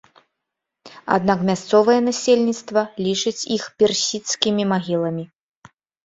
[1.15, 5.25] Аднак мясцовае насельніцтва лічыць іх персідскімі магіламі.